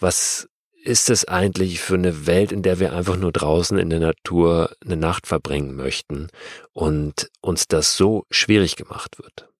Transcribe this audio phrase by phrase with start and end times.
[0.00, 0.48] was
[0.82, 4.74] ist es eigentlich für eine Welt, in der wir einfach nur draußen in der Natur
[4.84, 6.28] eine Nacht verbringen möchten
[6.72, 9.50] und uns das so schwierig gemacht wird?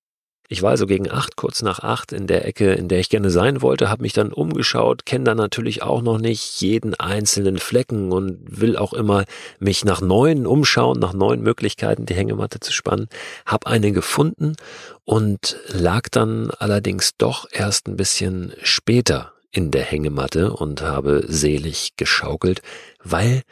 [0.53, 3.30] Ich war also gegen acht, kurz nach acht in der Ecke, in der ich gerne
[3.30, 8.11] sein wollte, habe mich dann umgeschaut, kenne dann natürlich auch noch nicht jeden einzelnen Flecken
[8.11, 9.27] und will auch immer
[9.61, 13.07] mich nach neuen umschauen, nach neuen Möglichkeiten, die Hängematte zu spannen.
[13.46, 14.57] Hab eine gefunden
[15.04, 21.96] und lag dann allerdings doch erst ein bisschen später in der Hängematte und habe selig
[21.96, 22.62] geschaukelt,
[23.02, 23.43] weil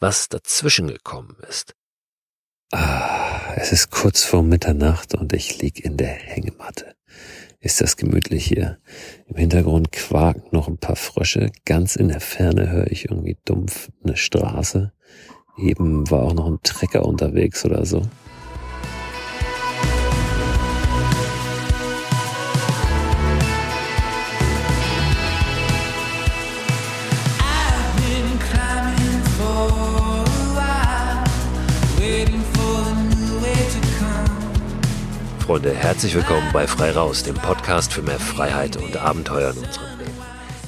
[0.00, 1.74] was dazwischen gekommen ist.
[2.70, 6.94] Ah, es ist kurz vor Mitternacht und ich lieg in der Hängematte.
[7.60, 8.78] Ist das gemütlich hier?
[9.26, 11.50] Im Hintergrund quaken noch ein paar Frösche.
[11.64, 14.92] Ganz in der Ferne höre ich irgendwie dumpf eine Straße.
[15.56, 18.02] Eben war auch noch ein Trecker unterwegs oder so.
[35.88, 40.12] Herzlich willkommen bei Frei Raus, dem Podcast für mehr Freiheit und Abenteuer in unserem Leben.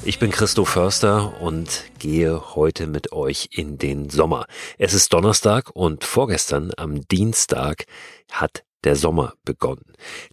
[0.03, 4.47] Ich bin Christo Förster und gehe heute mit euch in den Sommer.
[4.79, 7.85] Es ist Donnerstag und vorgestern am Dienstag
[8.33, 9.85] hat der Sommer begonnen.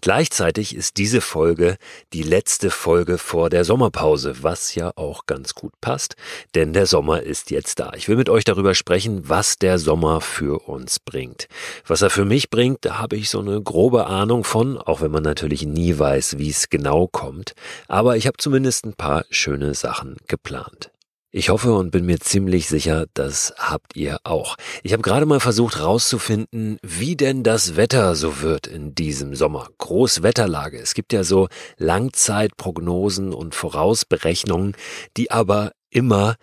[0.02, 1.78] Gleichzeitig ist diese Folge
[2.14, 6.16] die letzte Folge vor der Sommerpause, was ja auch ganz gut passt,
[6.56, 7.92] denn der Sommer ist jetzt da.
[7.96, 11.48] Ich will mit euch darüber sprechen, was der Sommer für uns bringt.
[11.86, 15.12] Was er für mich bringt, da habe ich so eine grobe Ahnung von, auch wenn
[15.12, 17.54] man natürlich nie weiß, wie es genau kommt,
[17.88, 20.92] aber ich habe zumindest ein paar schöne Sachen geplant.
[21.30, 24.56] Ich hoffe und bin mir ziemlich sicher, das habt ihr auch.
[24.82, 29.68] Ich habe gerade mal versucht herauszufinden, wie denn das Wetter so wird in diesem Sommer.
[29.78, 30.80] Großwetterlage.
[30.80, 34.78] Es gibt ja so Langzeitprognosen und Vorausberechnungen,
[35.18, 36.38] die aber immer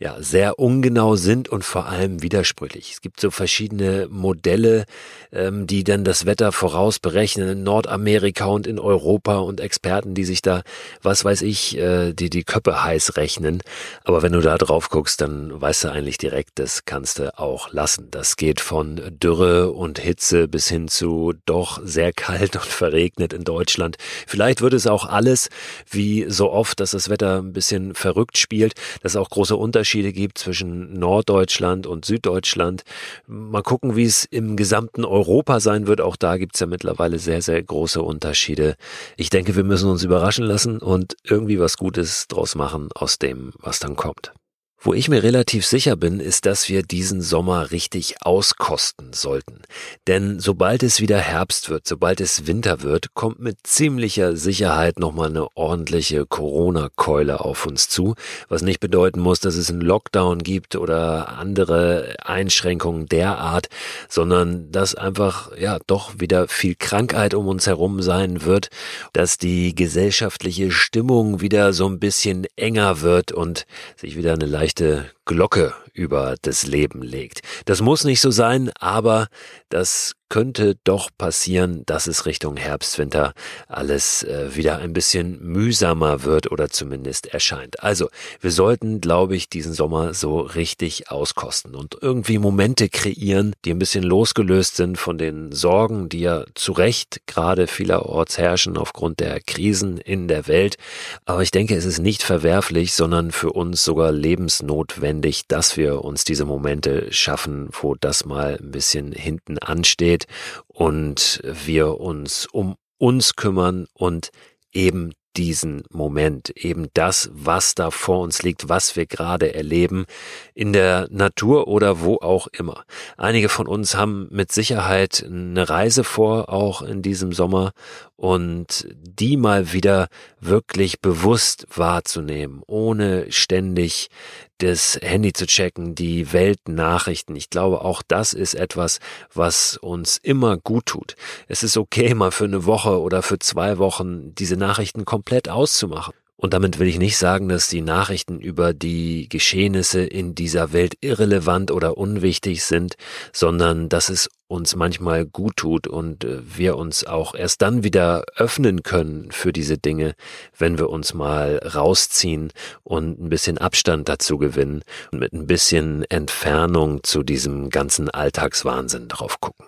[0.00, 2.92] ja, sehr ungenau sind und vor allem widersprüchlich.
[2.92, 4.84] Es gibt so verschiedene Modelle,
[5.32, 10.40] ähm, die dann das Wetter vorausberechnen in Nordamerika und in Europa und Experten, die sich
[10.40, 10.62] da,
[11.02, 13.60] was weiß ich, äh, die die Köppe heiß rechnen.
[14.04, 17.72] Aber wenn du da drauf guckst, dann weißt du eigentlich direkt, das kannst du auch
[17.72, 18.06] lassen.
[18.12, 23.42] Das geht von Dürre und Hitze bis hin zu doch sehr kalt und verregnet in
[23.42, 23.96] Deutschland.
[24.28, 25.48] Vielleicht wird es auch alles,
[25.90, 30.12] wie so oft, dass das Wetter ein bisschen verrückt spielt, dass auch große Unterschiede Unterschiede
[30.12, 32.82] gibt zwischen Norddeutschland und Süddeutschland.
[33.26, 36.02] Mal gucken, wie es im gesamten Europa sein wird.
[36.02, 38.76] Auch da gibt es ja mittlerweile sehr, sehr große Unterschiede.
[39.16, 43.52] Ich denke, wir müssen uns überraschen lassen und irgendwie was Gutes draus machen aus dem,
[43.60, 44.34] was dann kommt.
[44.80, 49.62] Wo ich mir relativ sicher bin, ist, dass wir diesen Sommer richtig auskosten sollten.
[50.06, 55.30] Denn sobald es wieder Herbst wird, sobald es Winter wird, kommt mit ziemlicher Sicherheit nochmal
[55.30, 58.14] eine ordentliche Corona-Keule auf uns zu,
[58.48, 63.68] was nicht bedeuten muss, dass es einen Lockdown gibt oder andere Einschränkungen der Art,
[64.08, 68.68] sondern dass einfach, ja, doch wieder viel Krankheit um uns herum sein wird,
[69.12, 74.67] dass die gesellschaftliche Stimmung wieder so ein bisschen enger wird und sich wieder eine leichte
[74.68, 77.40] leichte Glocke über das Leben legt.
[77.64, 79.28] Das muss nicht so sein, aber
[79.70, 83.32] das könnte doch passieren, dass es Richtung Herbst, Winter
[83.66, 87.82] alles äh, wieder ein bisschen mühsamer wird oder zumindest erscheint.
[87.82, 88.08] Also,
[88.40, 93.78] wir sollten, glaube ich, diesen Sommer so richtig auskosten und irgendwie Momente kreieren, die ein
[93.78, 99.40] bisschen losgelöst sind von den Sorgen, die ja zu Recht gerade vielerorts herrschen aufgrund der
[99.40, 100.76] Krisen in der Welt.
[101.24, 106.24] Aber ich denke, es ist nicht verwerflich, sondern für uns sogar lebensnotwendig, dass wir uns
[106.24, 110.17] diese Momente schaffen, wo das mal ein bisschen hinten ansteht
[110.66, 114.30] und wir uns um uns kümmern und
[114.72, 120.04] eben diesen Moment, eben das, was da vor uns liegt, was wir gerade erleben,
[120.52, 122.82] in der Natur oder wo auch immer.
[123.16, 127.70] Einige von uns haben mit Sicherheit eine Reise vor, auch in diesem Sommer,
[128.16, 130.08] und die mal wieder
[130.40, 134.08] wirklich bewusst wahrzunehmen, ohne ständig
[134.58, 137.36] das Handy zu checken, die Weltnachrichten.
[137.36, 139.00] Ich glaube, auch das ist etwas,
[139.32, 141.16] was uns immer gut tut.
[141.46, 146.14] Es ist okay, mal für eine Woche oder für zwei Wochen diese Nachrichten komplett auszumachen.
[146.40, 150.94] Und damit will ich nicht sagen, dass die Nachrichten über die Geschehnisse in dieser Welt
[151.00, 152.94] irrelevant oder unwichtig sind,
[153.32, 158.22] sondern dass es uns manchmal gut tut und äh, wir uns auch erst dann wieder
[158.36, 160.14] öffnen können für diese Dinge,
[160.56, 162.52] wenn wir uns mal rausziehen
[162.84, 169.08] und ein bisschen Abstand dazu gewinnen und mit ein bisschen Entfernung zu diesem ganzen Alltagswahnsinn
[169.08, 169.66] drauf gucken.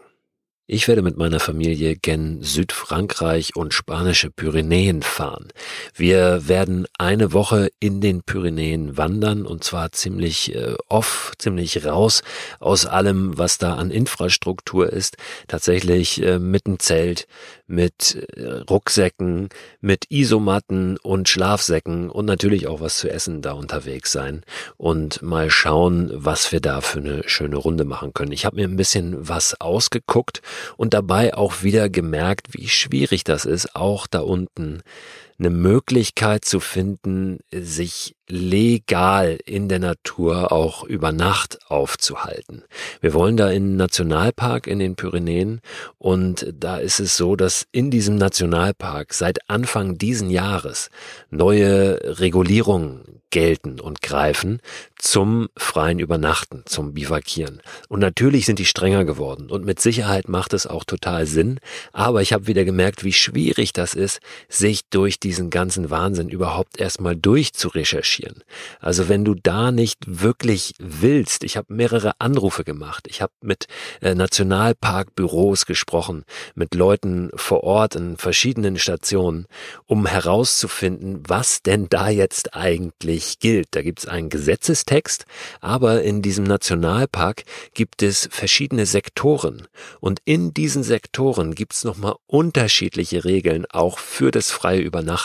[0.73, 5.49] Ich werde mit meiner Familie gen Südfrankreich und spanische Pyrenäen fahren.
[5.97, 12.23] Wir werden eine Woche in den Pyrenäen wandern und zwar ziemlich äh, off, ziemlich raus
[12.61, 15.17] aus allem, was da an Infrastruktur ist.
[15.49, 17.27] Tatsächlich äh, mit einem Zelt,
[17.67, 19.49] mit äh, Rucksäcken,
[19.81, 24.45] mit Isomatten und Schlafsäcken und natürlich auch was zu essen da unterwegs sein
[24.77, 28.31] und mal schauen, was wir da für eine schöne Runde machen können.
[28.31, 30.43] Ich habe mir ein bisschen was ausgeguckt
[30.77, 34.83] und dabei auch wieder gemerkt, wie schwierig das ist, auch da unten
[35.41, 42.63] eine Möglichkeit zu finden, sich legal in der Natur auch über Nacht aufzuhalten.
[43.01, 45.61] Wir wollen da in einen Nationalpark in den Pyrenäen
[45.99, 50.91] und da ist es so, dass in diesem Nationalpark seit Anfang diesen Jahres
[51.31, 54.61] neue Regulierungen gelten und greifen
[54.97, 57.63] zum freien Übernachten, zum Bivakieren.
[57.89, 61.61] Und natürlich sind die strenger geworden und mit Sicherheit macht es auch total Sinn,
[61.93, 66.81] aber ich habe wieder gemerkt, wie schwierig das ist, sich durch diesen ganzen Wahnsinn überhaupt
[66.81, 68.43] erstmal durchzurecherchieren recherchieren.
[68.81, 73.67] Also wenn du da nicht wirklich willst, ich habe mehrere Anrufe gemacht, ich habe mit
[74.01, 76.25] äh, Nationalparkbüros gesprochen,
[76.55, 79.47] mit Leuten vor Ort in verschiedenen Stationen,
[79.87, 83.69] um herauszufinden, was denn da jetzt eigentlich gilt.
[83.73, 85.27] Da gibt es einen Gesetzestext,
[85.61, 87.45] aber in diesem Nationalpark
[87.75, 89.69] gibt es verschiedene Sektoren
[90.01, 95.20] und in diesen Sektoren gibt es nochmal unterschiedliche Regeln auch für das freie Übernachten.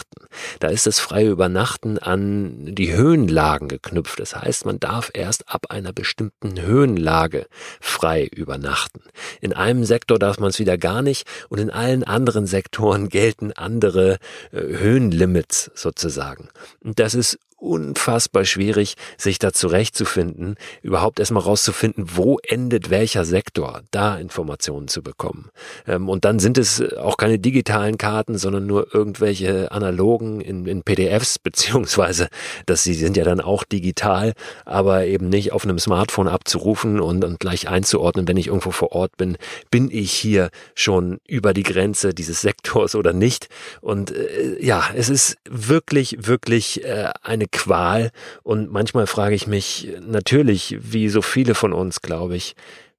[0.60, 4.20] Da ist das freie Übernachten an die Höhenlagen geknüpft.
[4.20, 7.48] Das heißt, man darf erst ab einer bestimmten Höhenlage
[7.80, 9.02] frei übernachten.
[9.42, 13.52] In einem Sektor darf man es wieder gar nicht und in allen anderen Sektoren gelten
[13.54, 14.18] andere
[14.52, 16.50] äh, Höhenlimits sozusagen.
[16.82, 23.82] Und das ist unfassbar schwierig, sich da zurechtzufinden, überhaupt erstmal rauszufinden, wo endet welcher Sektor,
[23.92, 25.50] da Informationen zu bekommen.
[25.88, 30.84] Ähm, und dann sind es auch keine digitalen Karten, sondern nur irgendwelche analogen in, in
[30.84, 32.30] PDFs, beziehungsweise,
[32.66, 34.34] dass sie sind ja dann auch digital,
[34.66, 38.92] aber eben nicht auf einem Smartphone abzurufen und, und gleich einzuordnen, wenn ich irgendwo vor
[38.92, 39.38] Ort bin,
[39.72, 43.50] bin ich hier schon über die Grenze dieses Sektors oder nicht.
[43.82, 48.12] Und äh, ja, es ist wirklich, wirklich äh, eine Qual.
[48.44, 52.54] Und manchmal frage ich mich natürlich, wie so viele von uns, glaube ich,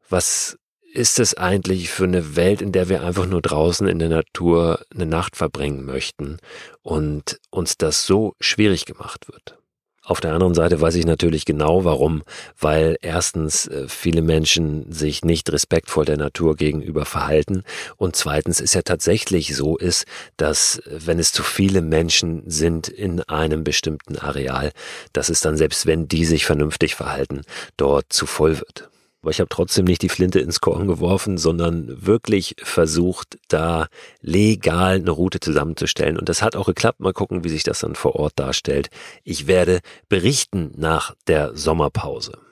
[0.09, 0.59] was
[0.95, 4.81] ist es eigentlich für eine Welt, in der wir einfach nur draußen in der Natur
[4.95, 6.39] eine Nacht verbringen möchten
[6.81, 9.59] und uns das so schwierig gemacht wird?
[10.07, 12.23] Auf der anderen Seite weiß ich natürlich genau warum,
[12.61, 17.65] weil erstens äh, viele Menschen sich nicht respektvoll der Natur gegenüber verhalten
[17.97, 20.07] und zweitens ist ja tatsächlich so ist,
[20.37, 24.71] dass äh, wenn es zu viele Menschen sind in einem bestimmten Areal,
[25.13, 27.43] dass es dann selbst wenn die sich vernünftig verhalten,
[27.77, 28.89] dort zu voll wird.
[29.27, 33.89] Aber ich habe trotzdem nicht die Flinte ins Korn geworfen, sondern wirklich versucht, da
[34.21, 36.17] legal eine Route zusammenzustellen.
[36.17, 37.01] Und das hat auch geklappt.
[37.01, 38.89] Mal gucken, wie sich das dann vor Ort darstellt.
[39.25, 42.46] Ich werde berichten nach der Sommerpause.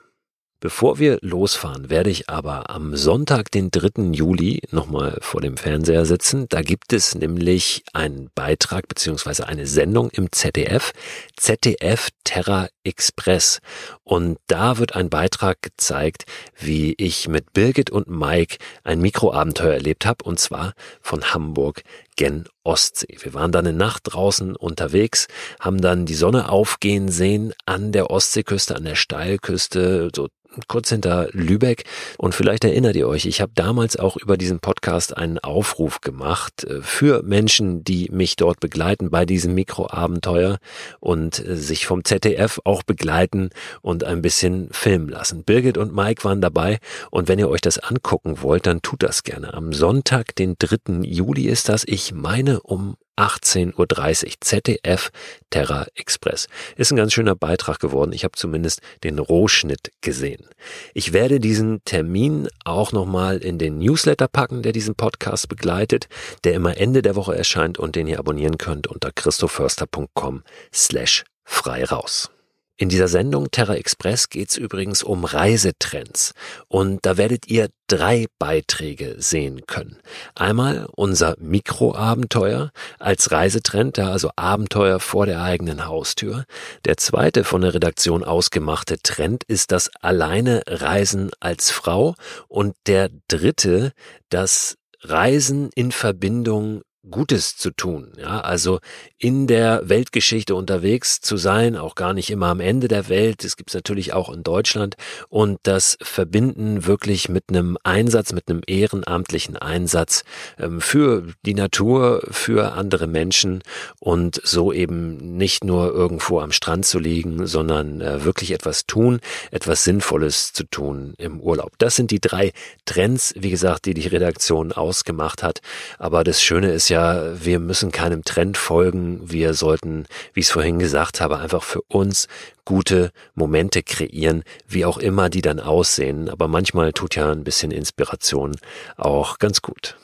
[0.65, 4.13] Bevor wir losfahren, werde ich aber am Sonntag, den 3.
[4.13, 6.47] Juli, nochmal vor dem Fernseher sitzen.
[6.49, 10.91] Da gibt es nämlich einen Beitrag beziehungsweise eine Sendung im ZDF,
[11.37, 13.59] ZDF Terra Express.
[14.03, 16.25] Und da wird ein Beitrag gezeigt,
[16.57, 21.83] wie ich mit Birgit und Mike ein Mikroabenteuer erlebt habe, und zwar von Hamburg
[22.15, 23.17] gen Ostsee.
[23.19, 25.27] Wir waren dann eine Nacht draußen unterwegs,
[25.59, 30.27] haben dann die Sonne aufgehen sehen an der Ostseeküste, an der Steilküste, so
[30.67, 31.83] kurz hinter Lübeck.
[32.17, 36.63] Und vielleicht erinnert ihr euch, ich habe damals auch über diesen Podcast einen Aufruf gemacht
[36.63, 40.57] äh, für Menschen, die mich dort begleiten bei diesem Mikroabenteuer
[40.99, 43.49] und äh, sich vom ZDF auch begleiten
[43.81, 45.43] und ein bisschen filmen lassen.
[45.43, 46.79] Birgit und Mike waren dabei
[47.11, 49.53] und wenn ihr euch das angucken wollt, dann tut das gerne.
[49.53, 51.01] Am Sonntag, den 3.
[51.03, 51.83] Juli ist das.
[51.85, 55.09] Ich meine um 18.30 Uhr ZDF
[55.49, 56.47] Terra Express.
[56.75, 58.11] Ist ein ganz schöner Beitrag geworden.
[58.11, 60.47] Ich habe zumindest den Rohschnitt gesehen.
[60.93, 66.07] Ich werde diesen Termin auch nochmal in den Newsletter packen, der diesen Podcast begleitet,
[66.43, 70.43] der immer Ende der Woche erscheint und den ihr abonnieren könnt unter christoförster.com
[70.73, 72.34] slash frei raus.
[72.77, 76.33] In dieser Sendung Terra Express geht's übrigens um Reisetrends
[76.67, 79.97] und da werdet ihr drei Beiträge sehen können.
[80.35, 86.43] Einmal unser Mikroabenteuer als Reisetrend, also Abenteuer vor der eigenen Haustür.
[86.83, 92.15] Der zweite von der Redaktion ausgemachte Trend ist das alleine Reisen als Frau
[92.49, 93.93] und der dritte
[94.27, 98.13] das Reisen in Verbindung Gutes zu tun.
[98.17, 98.79] Ja, also
[99.17, 103.43] in der Weltgeschichte unterwegs zu sein, auch gar nicht immer am Ende der Welt.
[103.43, 104.95] Das gibt's natürlich auch in Deutschland.
[105.29, 110.23] Und das verbinden wirklich mit einem Einsatz, mit einem ehrenamtlichen Einsatz
[110.57, 113.61] ähm, für die Natur, für andere Menschen
[113.99, 119.19] und so eben nicht nur irgendwo am Strand zu liegen, sondern äh, wirklich etwas tun,
[119.51, 121.73] etwas Sinnvolles zu tun im Urlaub.
[121.77, 122.51] Das sind die drei
[122.85, 125.61] Trends, wie gesagt, die die Redaktion ausgemacht hat.
[125.99, 129.19] Aber das Schöne ist ja, wir müssen keinem Trend folgen.
[129.23, 132.27] Wir sollten, wie ich es vorhin gesagt habe, einfach für uns
[132.63, 136.29] gute Momente kreieren, wie auch immer die dann aussehen.
[136.29, 138.55] Aber manchmal tut ja ein bisschen Inspiration
[138.97, 139.97] auch ganz gut.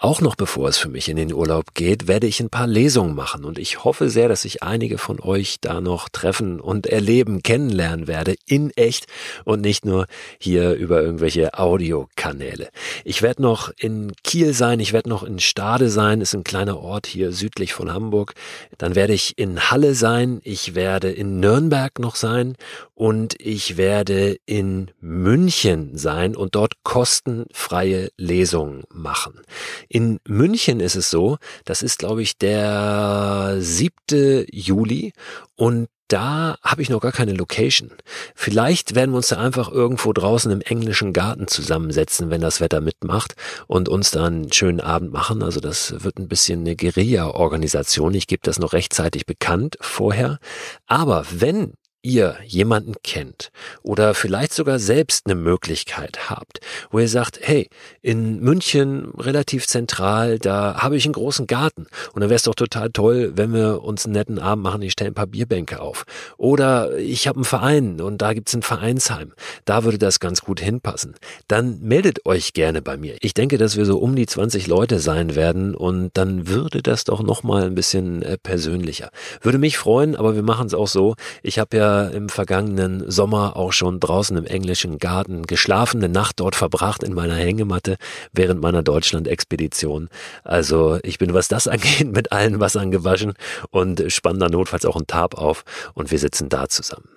[0.00, 3.16] Auch noch bevor es für mich in den Urlaub geht, werde ich ein paar Lesungen
[3.16, 7.42] machen und ich hoffe sehr, dass ich einige von euch da noch treffen und erleben,
[7.42, 9.08] kennenlernen werde, in echt
[9.44, 10.06] und nicht nur
[10.38, 12.68] hier über irgendwelche Audiokanäle.
[13.04, 16.78] Ich werde noch in Kiel sein, ich werde noch in Stade sein, ist ein kleiner
[16.78, 18.34] Ort hier südlich von Hamburg.
[18.78, 22.54] Dann werde ich in Halle sein, ich werde in Nürnberg noch sein
[22.94, 29.40] und ich werde in München sein und dort kostenfreie Lesungen machen.
[29.88, 35.12] In München ist es so, das ist glaube ich der siebte Juli
[35.56, 37.92] und da habe ich noch gar keine Location.
[38.34, 42.80] Vielleicht werden wir uns da einfach irgendwo draußen im englischen Garten zusammensetzen, wenn das Wetter
[42.80, 43.34] mitmacht
[43.66, 45.42] und uns da einen schönen Abend machen.
[45.42, 48.14] Also das wird ein bisschen eine Guerilla-Organisation.
[48.14, 50.38] Ich gebe das noch rechtzeitig bekannt vorher.
[50.86, 51.74] Aber wenn
[52.08, 53.50] ihr jemanden kennt
[53.82, 56.60] oder vielleicht sogar selbst eine Möglichkeit habt,
[56.90, 57.68] wo ihr sagt, hey,
[58.00, 62.54] in München relativ zentral, da habe ich einen großen Garten und dann wäre es doch
[62.54, 66.06] total toll, wenn wir uns einen netten Abend machen, ich stelle ein paar Bierbänke auf.
[66.38, 69.34] Oder ich habe einen Verein und da gibt's ein Vereinsheim,
[69.66, 71.14] da würde das ganz gut hinpassen.
[71.46, 73.16] Dann meldet euch gerne bei mir.
[73.20, 77.04] Ich denke, dass wir so um die 20 Leute sein werden und dann würde das
[77.04, 79.10] doch nochmal ein bisschen äh, persönlicher.
[79.42, 81.14] Würde mich freuen, aber wir machen es auch so.
[81.42, 86.40] Ich habe ja im vergangenen Sommer auch schon draußen im englischen Garten geschlafen, eine Nacht
[86.40, 87.96] dort verbracht in meiner Hängematte
[88.32, 90.08] während meiner Deutschland-Expedition.
[90.44, 93.34] Also ich bin, was das angeht, mit allen Wassern gewaschen
[93.70, 95.64] und spann da notfalls auch ein Tarp auf
[95.94, 97.08] und wir sitzen da zusammen.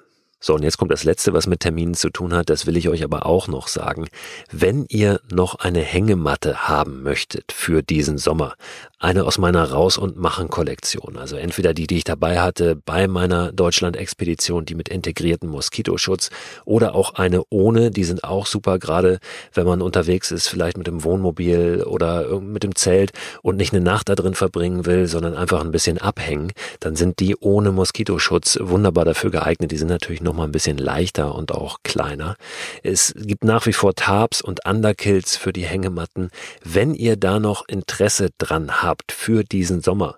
[0.44, 2.50] So, und jetzt kommt das Letzte, was mit Terminen zu tun hat.
[2.50, 4.08] Das will ich euch aber auch noch sagen.
[4.52, 8.56] Wenn ihr noch eine Hängematte haben möchtet für diesen Sommer,
[9.02, 13.52] eine aus meiner Raus- und Machen-Kollektion, also entweder die, die ich dabei hatte bei meiner
[13.52, 16.32] Deutschland-Expedition, die mit integrierten Moskitoschutz,
[16.66, 19.20] oder auch eine ohne, die sind auch super, gerade
[19.54, 23.12] wenn man unterwegs ist, vielleicht mit dem Wohnmobil oder mit dem Zelt
[23.44, 27.20] und nicht eine Nacht da drin verbringen will, sondern einfach ein bisschen abhängen, dann sind
[27.20, 29.72] die ohne Moskitoschutz wunderbar dafür geeignet.
[29.72, 32.38] Die sind natürlich noch noch mal ein bisschen leichter und auch kleiner.
[32.84, 36.30] Es gibt nach wie vor Tarps und Underkills für die Hängematten.
[36.64, 40.18] Wenn ihr da noch Interesse dran habt für diesen Sommer,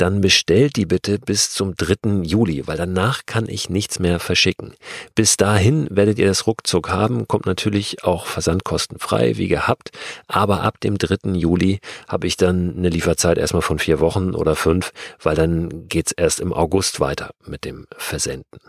[0.00, 2.22] dann bestellt die bitte bis zum 3.
[2.22, 4.72] Juli, weil danach kann ich nichts mehr verschicken.
[5.14, 9.90] Bis dahin werdet ihr das ruckzuck haben, kommt natürlich auch versandkostenfrei, wie gehabt,
[10.26, 11.32] aber ab dem 3.
[11.32, 16.12] Juli habe ich dann eine Lieferzeit erstmal von vier Wochen oder fünf, weil dann geht's
[16.12, 18.60] erst im August weiter mit dem Versenden.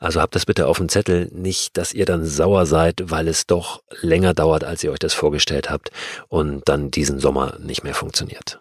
[0.00, 3.46] Also habt das bitte auf dem Zettel, nicht, dass ihr dann sauer seid, weil es
[3.46, 5.92] doch länger dauert, als ihr euch das vorgestellt habt
[6.28, 8.59] und dann diesen Sommer nicht mehr funktioniert.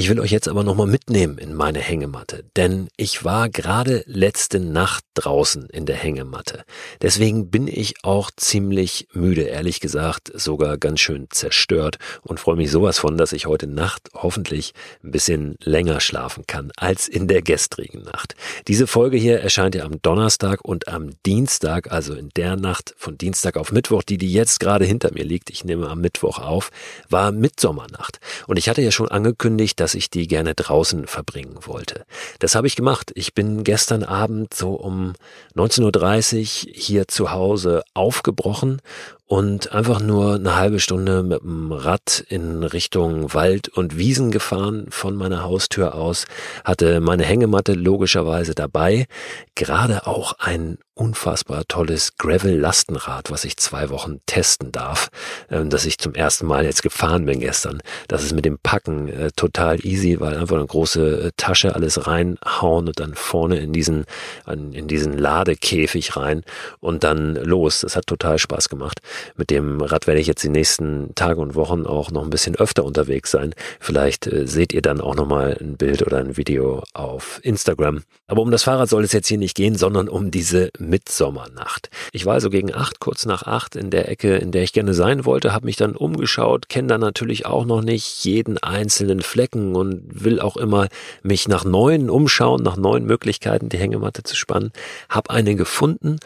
[0.00, 4.58] Ich will euch jetzt aber nochmal mitnehmen in meine Hängematte, denn ich war gerade letzte
[4.58, 6.64] Nacht draußen in der Hängematte.
[7.02, 12.70] Deswegen bin ich auch ziemlich müde, ehrlich gesagt, sogar ganz schön zerstört und freue mich
[12.70, 14.72] sowas von, dass ich heute Nacht hoffentlich
[15.04, 18.34] ein bisschen länger schlafen kann als in der gestrigen Nacht.
[18.68, 23.18] Diese Folge hier erscheint ja am Donnerstag und am Dienstag, also in der Nacht von
[23.18, 26.70] Dienstag auf Mittwoch, die die jetzt gerade hinter mir liegt, ich nehme am Mittwoch auf,
[27.10, 28.18] war Mitsommernacht.
[28.46, 32.04] Und ich hatte ja schon angekündigt, dass dass ich die gerne draußen verbringen wollte.
[32.38, 33.10] Das habe ich gemacht.
[33.16, 35.14] Ich bin gestern Abend so um
[35.56, 38.80] 19.30 Uhr hier zu Hause aufgebrochen
[39.26, 44.86] und einfach nur eine halbe Stunde mit dem Rad in Richtung Wald und Wiesen gefahren
[44.90, 46.26] von meiner Haustür aus,
[46.64, 49.08] hatte meine Hängematte logischerweise dabei,
[49.56, 55.08] gerade auch ein unfassbar tolles Gravel-Lastenrad, was ich zwei Wochen testen darf,
[55.48, 57.80] äh, dass ich zum ersten Mal jetzt gefahren bin gestern.
[58.06, 62.06] Das ist mit dem Packen äh, total easy, weil einfach eine große äh, Tasche alles
[62.06, 64.04] reinhauen und dann vorne in diesen,
[64.46, 66.42] in diesen Ladekäfig rein
[66.80, 67.80] und dann los.
[67.80, 69.00] Das hat total Spaß gemacht.
[69.36, 72.56] Mit dem Rad werde ich jetzt die nächsten Tage und Wochen auch noch ein bisschen
[72.56, 73.54] öfter unterwegs sein.
[73.78, 78.02] Vielleicht äh, seht ihr dann auch nochmal ein Bild oder ein Video auf Instagram.
[78.26, 81.88] Aber um das Fahrrad soll es jetzt hier nicht gehen, sondern um diese Mitsommernacht.
[82.12, 84.92] Ich war also gegen acht, kurz nach acht in der Ecke, in der ich gerne
[84.92, 89.74] sein wollte, habe mich dann umgeschaut, kenne dann natürlich auch noch nicht jeden einzelnen Flecken
[89.74, 90.88] und will auch immer
[91.22, 94.72] mich nach neuen umschauen, nach neuen Möglichkeiten, die Hängematte zu spannen.
[95.08, 96.18] Hab eine gefunden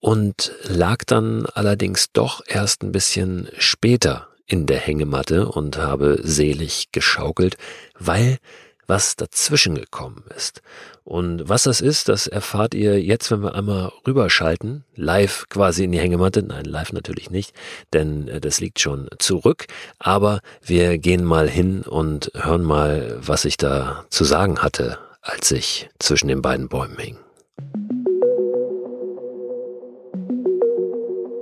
[0.00, 6.88] und lag dann allerdings doch erst ein bisschen später in der Hängematte und habe selig
[6.92, 7.56] geschaukelt,
[7.98, 8.38] weil
[8.86, 10.62] was dazwischen gekommen ist.
[11.04, 15.92] Und was das ist, das erfahrt ihr jetzt, wenn wir einmal rüberschalten, live quasi in
[15.92, 16.42] die Hängematte.
[16.42, 17.54] Nein, live natürlich nicht,
[17.92, 19.66] denn äh, das liegt schon zurück.
[19.98, 25.50] Aber wir gehen mal hin und hören mal, was ich da zu sagen hatte, als
[25.50, 27.16] ich zwischen den beiden Bäumen hing.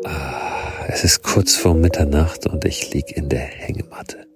[0.04, 4.29] Ah, es ist kurz vor Mitternacht und ich lieg in der Hängematte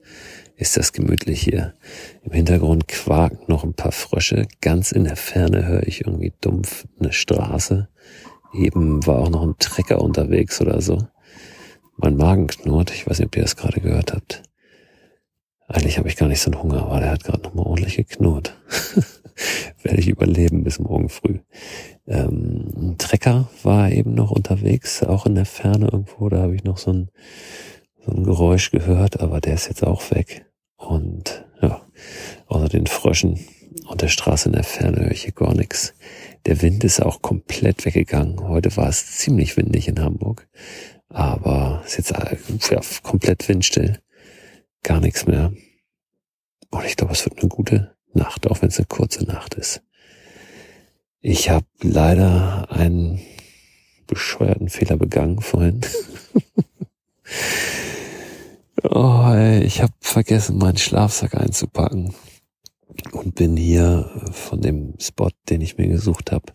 [0.57, 1.75] ist das gemütlich hier.
[2.23, 4.47] Im Hintergrund quaken noch ein paar Frösche.
[4.61, 7.89] Ganz in der Ferne höre ich irgendwie dumpf eine Straße.
[8.55, 10.99] Eben war auch noch ein Trecker unterwegs oder so.
[11.97, 12.93] Mein Magen knurrt.
[12.93, 14.43] Ich weiß nicht, ob ihr das gerade gehört habt.
[15.67, 17.97] Eigentlich habe ich gar nicht so einen Hunger, aber der hat gerade noch mal ordentlich
[17.97, 18.57] geknurrt.
[19.83, 21.41] Werde ich überleben bis morgen früh.
[22.07, 26.29] Ähm, ein Trecker war eben noch unterwegs, auch in der Ferne irgendwo.
[26.29, 27.11] Da habe ich noch so ein
[28.05, 30.47] so ein Geräusch gehört, aber der ist jetzt auch weg.
[30.77, 31.81] Und ja,
[32.47, 33.41] außer den Fröschen
[33.87, 35.95] und der Straße in der Ferne höre ich hier gar nichts.
[36.47, 38.41] Der Wind ist auch komplett weggegangen.
[38.49, 40.47] Heute war es ziemlich windig in Hamburg,
[41.09, 44.01] aber es ist jetzt ja, komplett windstill.
[44.83, 45.53] Gar nichts mehr.
[46.71, 49.83] Und ich glaube, es wird eine gute Nacht, auch wenn es eine kurze Nacht ist.
[51.21, 53.21] Ich habe leider einen
[54.07, 55.81] bescheuerten Fehler begangen vorhin.
[58.87, 62.15] Oh, ey, ich habe vergessen, meinen Schlafsack einzupacken
[63.13, 66.53] und bin hier von dem Spot, den ich mir gesucht habe,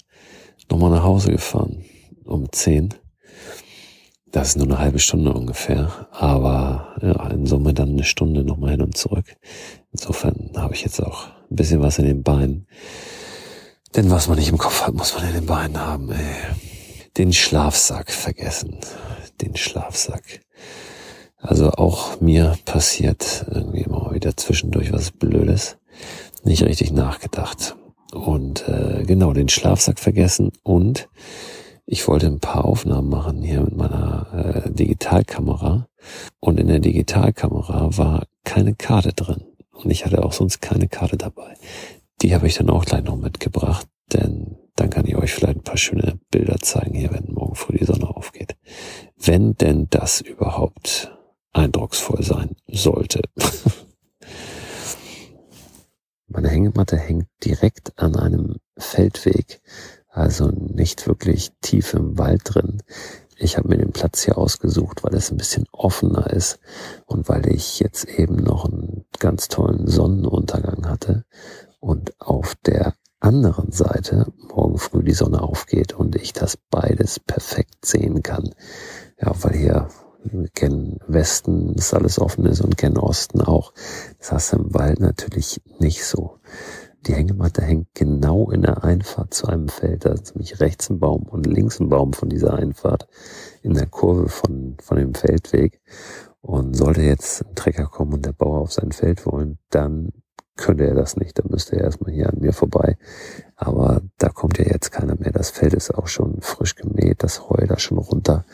[0.69, 1.83] nochmal nach Hause gefahren
[2.25, 2.93] um zehn.
[4.31, 8.71] Das ist nur eine halbe Stunde ungefähr, aber ja, in Summe dann eine Stunde nochmal
[8.71, 9.35] hin und zurück.
[9.91, 12.67] Insofern habe ich jetzt auch ein bisschen was in den Beinen.
[13.95, 16.11] Denn was man nicht im Kopf hat, muss man in den Beinen haben.
[16.11, 16.35] Ey.
[17.17, 18.77] Den Schlafsack vergessen.
[19.41, 20.41] Den Schlafsack.
[21.39, 25.77] Also auch mir passiert irgendwie immer wieder zwischendurch was Blödes.
[26.43, 27.75] Nicht richtig nachgedacht.
[28.13, 31.09] Und äh, genau, den Schlafsack vergessen und
[31.85, 35.87] ich wollte ein paar Aufnahmen machen hier mit meiner äh, Digitalkamera.
[36.39, 39.43] Und in der Digitalkamera war keine Karte drin.
[39.71, 41.55] Und ich hatte auch sonst keine Karte dabei.
[42.21, 45.63] Die habe ich dann auch gleich noch mitgebracht, denn dann kann ich euch vielleicht ein
[45.63, 48.55] paar schöne Bilder zeigen hier, wenn morgen früh die Sonne aufgeht.
[49.17, 51.11] Wenn denn das überhaupt
[51.51, 53.21] eindrucksvoll sein sollte.
[56.27, 59.61] Meine Hängematte hängt direkt an einem Feldweg,
[60.09, 62.83] also nicht wirklich tief im Wald drin.
[63.35, 66.59] Ich habe mir den Platz hier ausgesucht, weil es ein bisschen offener ist
[67.05, 71.25] und weil ich jetzt eben noch einen ganz tollen Sonnenuntergang hatte
[71.79, 77.85] und auf der anderen Seite morgen früh die Sonne aufgeht und ich das beides perfekt
[77.85, 78.53] sehen kann.
[79.21, 79.89] Ja, weil hier
[80.23, 83.73] wir kennen Westen, dass alles offen ist und kennen Osten auch.
[84.19, 86.39] Das hast du im Wald natürlich nicht so.
[87.07, 90.05] Die Hängematte hängt genau in der Einfahrt zu einem Feld.
[90.05, 93.07] Da ist nämlich rechts ein Baum und links ein Baum von dieser Einfahrt
[93.61, 95.81] in der Kurve von, von dem Feldweg.
[96.41, 100.11] Und sollte jetzt ein Trecker kommen und der Bauer auf sein Feld wollen, dann
[100.59, 101.39] könnte er das nicht.
[101.39, 102.97] Dann müsste er erstmal hier an mir vorbei.
[103.55, 105.31] Aber da kommt ja jetzt keiner mehr.
[105.31, 108.45] Das Feld ist auch schon frisch gemäht, das Heu da schon runter.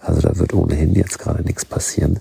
[0.00, 2.20] Also da wird ohnehin jetzt gerade nichts passieren.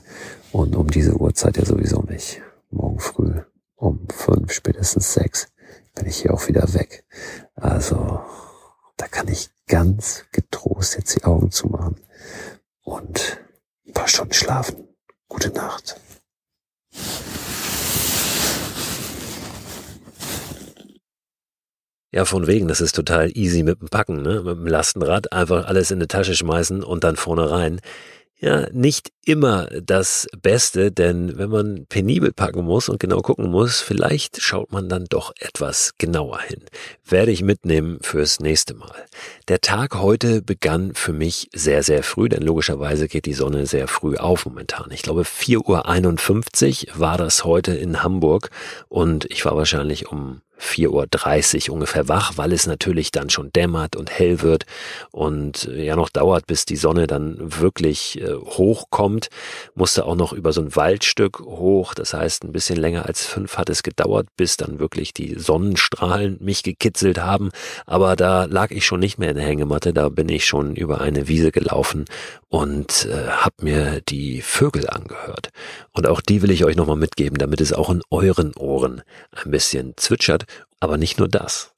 [0.52, 2.42] Und um diese Uhrzeit ja sowieso nicht.
[2.70, 3.42] Morgen früh
[3.76, 5.48] um fünf, spätestens sechs
[5.96, 7.06] bin ich hier auch wieder weg.
[7.56, 8.22] Also
[8.98, 11.96] da kann ich ganz getrost jetzt die Augen zumachen
[12.84, 13.40] und
[13.88, 14.88] ein paar Stunden schlafen.
[15.28, 16.00] Gute Nacht.
[22.12, 24.42] Ja, von wegen, das ist total easy mit dem Packen, ne?
[24.44, 27.82] Mit dem Lastenrad einfach alles in eine Tasche schmeißen und dann vorne rein.
[28.42, 33.82] Ja, nicht immer das Beste, denn wenn man penibel packen muss und genau gucken muss,
[33.82, 36.64] vielleicht schaut man dann doch etwas genauer hin.
[37.06, 38.96] Werde ich mitnehmen fürs nächste Mal.
[39.50, 43.90] Der Tag heute begann für mich sehr, sehr früh, denn logischerweise geht die Sonne sehr
[43.90, 44.90] früh auf momentan.
[44.92, 48.52] Ich glaube 4.51 Uhr war das heute in Hamburg
[48.88, 53.96] und ich war wahrscheinlich um 4.30 Uhr ungefähr wach, weil es natürlich dann schon dämmert
[53.96, 54.66] und hell wird
[55.12, 59.30] und äh, ja noch dauert, bis die Sonne dann wirklich äh, hochkommt.
[59.76, 63.58] Musste auch noch über so ein Waldstück hoch, das heißt ein bisschen länger als fünf
[63.58, 67.50] hat es gedauert, bis dann wirklich die Sonnenstrahlen mich gekitzelt haben.
[67.86, 71.02] Aber da lag ich schon nicht mehr in der Hängematte, da bin ich schon über
[71.02, 72.06] eine Wiese gelaufen
[72.50, 75.50] und äh, habe mir die Vögel angehört.
[75.92, 79.52] Und auch die will ich euch nochmal mitgeben, damit es auch in euren Ohren ein
[79.52, 80.46] bisschen zwitschert
[80.80, 81.74] aber nicht nur das.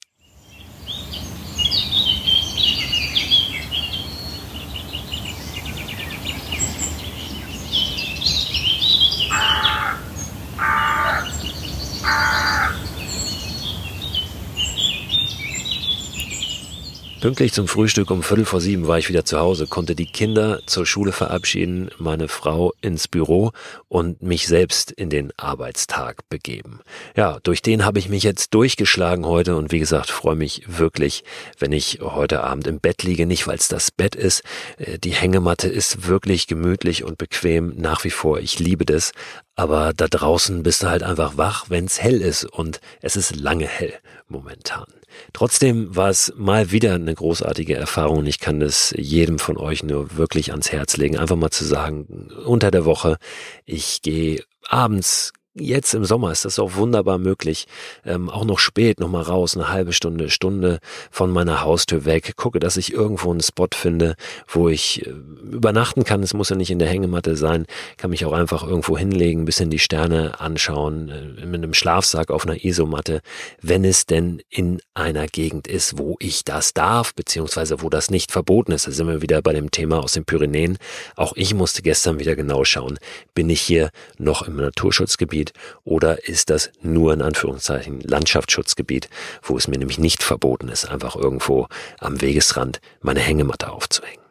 [17.22, 20.58] Pünktlich zum Frühstück um Viertel vor sieben war ich wieder zu Hause, konnte die Kinder
[20.66, 23.52] zur Schule verabschieden, meine Frau ins Büro
[23.86, 26.80] und mich selbst in den Arbeitstag begeben.
[27.14, 31.22] Ja, durch den habe ich mich jetzt durchgeschlagen heute und wie gesagt, freue mich wirklich,
[31.60, 34.42] wenn ich heute Abend im Bett liege, nicht weil es das Bett ist.
[34.78, 38.40] Äh, die Hängematte ist wirklich gemütlich und bequem nach wie vor.
[38.40, 39.12] Ich liebe das,
[39.54, 43.68] aber da draußen bist du halt einfach wach, wenn's hell ist und es ist lange
[43.68, 43.94] hell
[44.26, 44.86] momentan.
[45.32, 49.82] Trotzdem war es mal wieder eine großartige Erfahrung und ich kann das jedem von euch
[49.82, 53.18] nur wirklich ans Herz legen, einfach mal zu sagen, unter der Woche,
[53.64, 57.66] ich gehe abends jetzt im Sommer ist das auch wunderbar möglich.
[58.04, 60.78] Ähm, auch noch spät noch mal raus, eine halbe Stunde, Stunde
[61.10, 62.34] von meiner Haustür weg.
[62.36, 64.16] Gucke, dass ich irgendwo einen Spot finde,
[64.48, 66.22] wo ich äh, übernachten kann.
[66.22, 67.66] Es muss ja nicht in der Hängematte sein.
[67.98, 72.46] Kann mich auch einfach irgendwo hinlegen, bisschen die Sterne anschauen, äh, mit einem Schlafsack auf
[72.46, 73.20] einer Isomatte,
[73.60, 78.32] wenn es denn in einer Gegend ist, wo ich das darf, beziehungsweise wo das nicht
[78.32, 78.86] verboten ist.
[78.86, 80.78] Da sind wir wieder bei dem Thema aus den Pyrenäen.
[81.16, 82.98] Auch ich musste gestern wieder genau schauen,
[83.34, 85.52] bin ich hier noch im Naturschutzgebiet Schutzgebiet
[85.84, 89.08] oder ist das nur in Anführungszeichen Landschaftsschutzgebiet,
[89.42, 91.66] wo es mir nämlich nicht verboten ist, einfach irgendwo
[91.98, 94.22] am Wegesrand meine Hängematte aufzuhängen.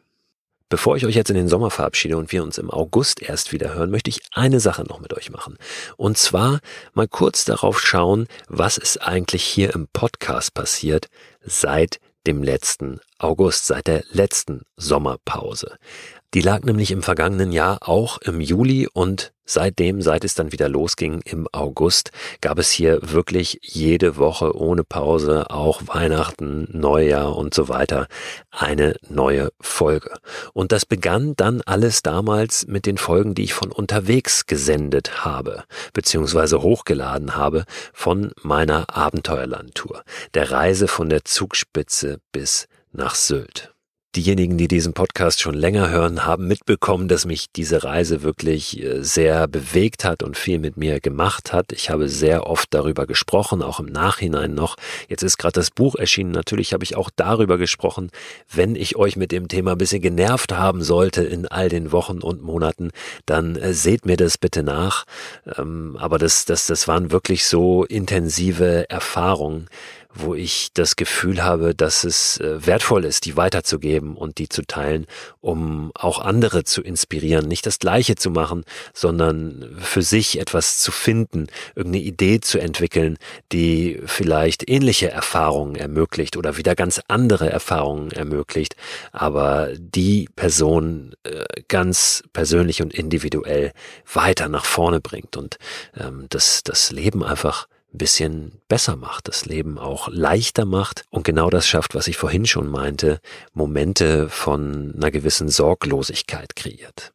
[0.70, 3.74] Bevor ich euch jetzt in den Sommer verabschiede und wir uns im August erst wieder
[3.74, 5.58] hören, möchte ich eine Sache noch mit euch machen.
[5.98, 6.62] Und zwar
[6.94, 11.10] mal kurz darauf schauen, was ist eigentlich hier im Podcast passiert
[11.42, 15.78] seit dem letzten August, seit der letzten Sommerpause.
[16.34, 20.70] Die lag nämlich im vergangenen Jahr auch im Juli und seitdem, seit es dann wieder
[20.70, 22.12] losging im August,
[22.42, 28.08] gab es hier wirklich jede Woche ohne Pause, auch Weihnachten, Neujahr und so weiter,
[28.52, 30.14] eine neue Folge.
[30.54, 35.64] Und das begann dann alles damals mit den Folgen, die ich von unterwegs gesendet habe,
[35.94, 43.71] beziehungsweise hochgeladen habe von meiner Abenteuerlandtour, der Reise von der Zugspitze bis nach Sylt.
[44.18, 49.02] Diejenigen, die diesen Podcast schon länger hören, haben mitbekommen, dass mich diese Reise wirklich äh,
[49.02, 51.72] sehr bewegt hat und viel mit mir gemacht hat.
[51.72, 54.76] Ich habe sehr oft darüber gesprochen, auch im Nachhinein noch.
[55.08, 56.32] Jetzt ist gerade das Buch erschienen.
[56.32, 58.12] Natürlich habe ich auch darüber gesprochen.
[58.54, 62.20] Wenn ich euch mit dem Thema ein bisschen genervt haben sollte in all den Wochen
[62.20, 62.92] und Monaten,
[63.26, 65.06] dann äh, seht mir das bitte nach.
[65.58, 69.70] Ähm, aber das, das, das waren wirklich so intensive Erfahrungen
[70.14, 74.64] wo ich das Gefühl habe, dass es äh, wertvoll ist, die weiterzugeben und die zu
[74.64, 75.06] teilen,
[75.40, 80.92] um auch andere zu inspirieren, nicht das Gleiche zu machen, sondern für sich etwas zu
[80.92, 83.18] finden, irgendeine Idee zu entwickeln,
[83.52, 88.76] die vielleicht ähnliche Erfahrungen ermöglicht oder wieder ganz andere Erfahrungen ermöglicht,
[89.12, 93.72] aber die Person äh, ganz persönlich und individuell
[94.12, 95.38] weiter nach vorne bringt.
[95.38, 95.58] Und
[95.98, 101.24] ähm, das, das Leben einfach ein bisschen besser macht, das Leben auch leichter macht und
[101.24, 103.20] genau das schafft, was ich vorhin schon meinte,
[103.54, 107.12] Momente von einer gewissen Sorglosigkeit kreiert.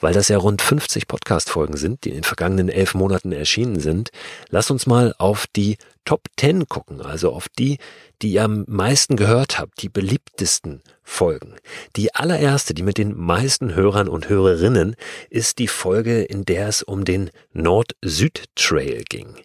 [0.00, 4.10] Weil das ja rund 50 Podcast-Folgen sind, die in den vergangenen elf Monaten erschienen sind,
[4.50, 7.78] lass uns mal auf die Top 10 gucken, also auf die,
[8.22, 11.54] die ihr am meisten gehört habt, die beliebtesten Folgen.
[11.94, 14.96] Die allererste, die mit den meisten Hörern und Hörerinnen,
[15.30, 19.36] ist die Folge, in der es um den Nord-Süd-Trail ging,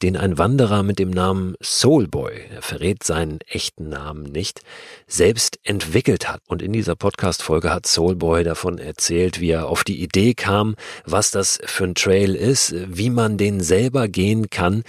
[0.00, 4.60] den ein Wanderer mit dem Namen Soulboy, er verrät seinen echten Namen nicht,
[5.08, 6.40] selbst entwickelt hat.
[6.46, 11.32] Und in dieser Podcast-Folge hat Soulboy davon erzählt, wie er auf die Idee kam, was
[11.32, 14.84] das für ein Trail ist, wie man den selber gehen kann.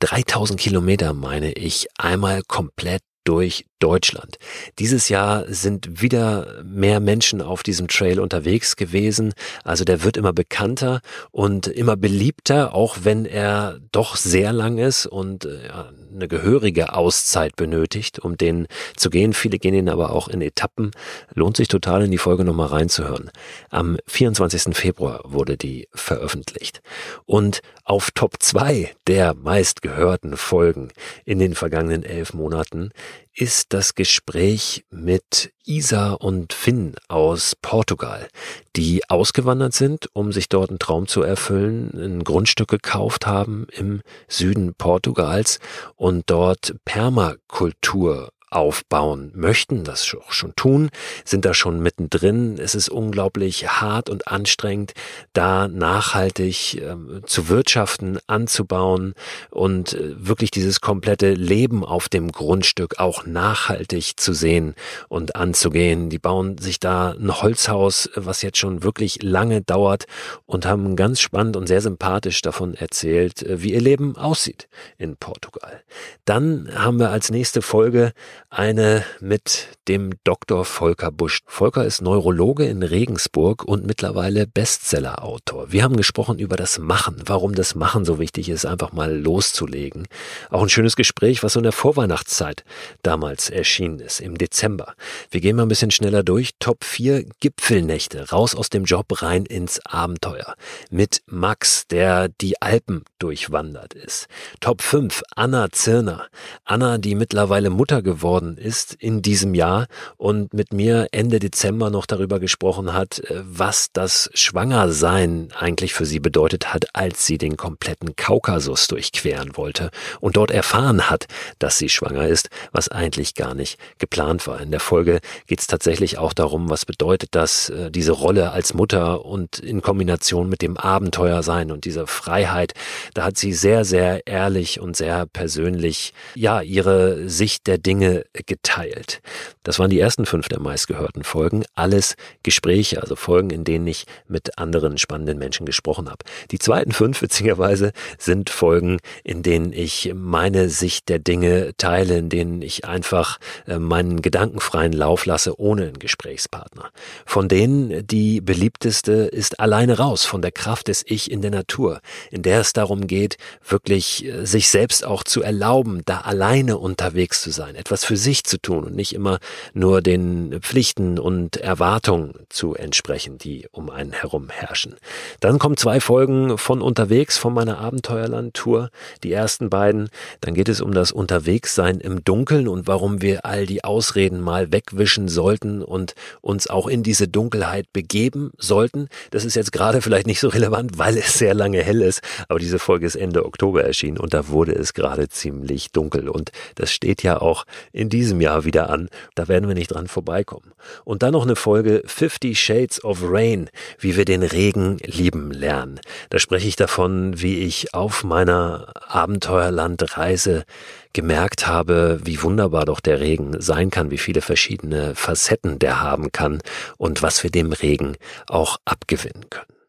[0.00, 0.73] 3000 Kilometer,
[1.12, 4.38] meine ich, einmal komplett durch Deutschland.
[4.78, 9.34] Dieses Jahr sind wieder mehr Menschen auf diesem Trail unterwegs gewesen.
[9.62, 15.04] Also der wird immer bekannter und immer beliebter, auch wenn er doch sehr lang ist
[15.04, 15.68] und äh,
[16.14, 19.34] eine gehörige Auszeit benötigt, um den zu gehen.
[19.34, 20.92] Viele gehen ihn aber auch in Etappen.
[21.34, 23.30] Lohnt sich total in die Folge nochmal reinzuhören.
[23.68, 24.74] Am 24.
[24.74, 26.80] Februar wurde die veröffentlicht.
[27.26, 30.88] Und auf Top 2 der meistgehörten Folgen
[31.26, 32.92] in den vergangenen elf Monaten
[33.34, 38.28] ist das Gespräch mit Isa und Finn aus Portugal,
[38.76, 44.02] die ausgewandert sind, um sich dort einen Traum zu erfüllen, ein Grundstück gekauft haben im
[44.28, 45.58] Süden Portugals
[45.96, 50.90] und dort Permakultur aufbauen möchten, das auch schon tun,
[51.24, 52.58] sind da schon mittendrin.
[52.58, 54.92] Es ist unglaublich hart und anstrengend,
[55.32, 56.94] da nachhaltig äh,
[57.26, 59.14] zu wirtschaften, anzubauen
[59.50, 64.74] und äh, wirklich dieses komplette Leben auf dem Grundstück auch nachhaltig zu sehen
[65.08, 66.08] und anzugehen.
[66.08, 70.04] Die bauen sich da ein Holzhaus, was jetzt schon wirklich lange dauert
[70.46, 75.16] und haben ganz spannend und sehr sympathisch davon erzählt, äh, wie ihr Leben aussieht in
[75.16, 75.82] Portugal.
[76.24, 78.12] Dann haben wir als nächste Folge
[78.50, 80.64] eine mit dem Dr.
[80.64, 81.40] Volker Busch.
[81.46, 85.72] Volker ist Neurologe in Regensburg und mittlerweile Bestsellerautor.
[85.72, 90.06] Wir haben gesprochen über das Machen, warum das Machen so wichtig ist, einfach mal loszulegen.
[90.50, 92.64] Auch ein schönes Gespräch, was so in der Vorweihnachtszeit
[93.02, 94.94] damals erschienen ist, im Dezember.
[95.30, 96.50] Wir gehen mal ein bisschen schneller durch.
[96.58, 100.54] Top 4 Gipfelnächte, raus aus dem Job, rein ins Abenteuer.
[100.90, 104.26] Mit Max, der die Alpen durchwandert ist.
[104.60, 106.26] Top 5 Anna Zirner.
[106.64, 111.90] Anna, die mittlerweile Mutter geworden geworden ist in diesem Jahr und mit mir Ende Dezember
[111.90, 117.36] noch darüber gesprochen hat, äh, was das Schwangersein eigentlich für sie bedeutet hat, als sie
[117.36, 121.26] den kompletten Kaukasus durchqueren wollte und dort erfahren hat,
[121.58, 124.58] dass sie schwanger ist, was eigentlich gar nicht geplant war.
[124.58, 128.72] In der Folge geht es tatsächlich auch darum, was bedeutet das, äh, diese Rolle als
[128.72, 132.72] Mutter und in Kombination mit dem Abenteuer sein und dieser Freiheit.
[133.12, 138.13] Da hat sie sehr, sehr ehrlich und sehr persönlich, ja, ihre Sicht der Dinge
[138.46, 139.20] geteilt.
[139.62, 141.64] Das waren die ersten fünf der meistgehörten Folgen.
[141.74, 146.24] Alles Gespräche, also Folgen, in denen ich mit anderen spannenden Menschen gesprochen habe.
[146.50, 152.28] Die zweiten fünf, witzigerweise, sind Folgen, in denen ich meine Sicht der Dinge teile, in
[152.28, 156.90] denen ich einfach äh, meinen gedankenfreien Lauf lasse, ohne einen Gesprächspartner.
[157.26, 162.00] Von denen die beliebteste ist alleine raus, von der Kraft des Ich in der Natur,
[162.30, 167.42] in der es darum geht, wirklich äh, sich selbst auch zu erlauben, da alleine unterwegs
[167.42, 169.38] zu sein, etwas für sich zu tun und nicht immer
[169.72, 174.96] nur den Pflichten und Erwartungen zu entsprechen, die um einen herum herrschen.
[175.40, 178.90] Dann kommen zwei Folgen von unterwegs von meiner Abenteuerland-Tour,
[179.22, 180.08] die ersten beiden.
[180.40, 184.72] Dann geht es um das Unterwegssein im Dunkeln und warum wir all die Ausreden mal
[184.72, 189.08] wegwischen sollten und uns auch in diese Dunkelheit begeben sollten.
[189.30, 192.58] Das ist jetzt gerade vielleicht nicht so relevant, weil es sehr lange hell ist, aber
[192.58, 196.92] diese Folge ist Ende Oktober erschienen und da wurde es gerade ziemlich dunkel und das
[196.92, 199.08] steht ja auch in diesem Jahr wieder an.
[199.34, 200.72] Da werden wir nicht dran vorbeikommen.
[201.04, 206.00] Und dann noch eine Folge 50 Shades of Rain, wie wir den Regen lieben lernen.
[206.28, 210.64] Da spreche ich davon, wie ich auf meiner Abenteuerlandreise
[211.12, 216.32] gemerkt habe, wie wunderbar doch der Regen sein kann, wie viele verschiedene Facetten der haben
[216.32, 216.60] kann
[216.98, 218.16] und was wir dem Regen
[218.48, 219.83] auch abgewinnen können.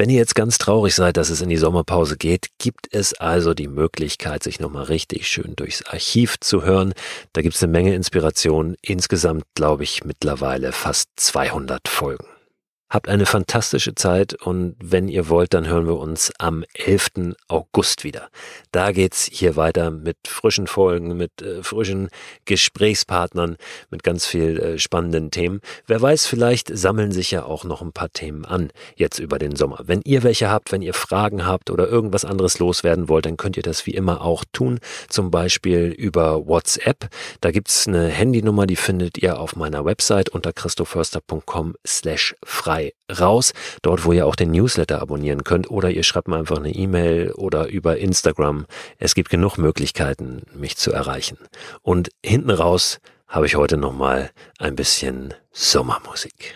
[0.00, 3.52] Wenn ihr jetzt ganz traurig seid, dass es in die Sommerpause geht, gibt es also
[3.52, 6.94] die Möglichkeit, sich nochmal richtig schön durchs Archiv zu hören.
[7.34, 8.76] Da gibt es eine Menge Inspiration.
[8.80, 12.29] Insgesamt glaube ich mittlerweile fast 200 Folgen.
[12.92, 17.36] Habt eine fantastische Zeit und wenn ihr wollt, dann hören wir uns am 11.
[17.46, 18.30] August wieder.
[18.72, 22.08] Da geht's hier weiter mit frischen Folgen, mit äh, frischen
[22.46, 23.58] Gesprächspartnern,
[23.90, 25.60] mit ganz viel äh, spannenden Themen.
[25.86, 29.54] Wer weiß, vielleicht sammeln sich ja auch noch ein paar Themen an jetzt über den
[29.54, 29.78] Sommer.
[29.84, 33.56] Wenn ihr welche habt, wenn ihr Fragen habt oder irgendwas anderes loswerden wollt, dann könnt
[33.56, 34.80] ihr das wie immer auch tun.
[35.08, 37.08] Zum Beispiel über WhatsApp.
[37.40, 42.92] Da gibt's eine Handynummer, die findet ihr auf meiner Website unter christoförster.com slash frei frei
[43.18, 46.72] raus, dort wo ihr auch den Newsletter abonnieren könnt oder ihr schreibt mir einfach eine
[46.72, 48.66] E-Mail oder über Instagram.
[48.98, 51.38] Es gibt genug Möglichkeiten, mich zu erreichen.
[51.82, 56.54] Und hinten raus habe ich heute nochmal ein bisschen Sommermusik.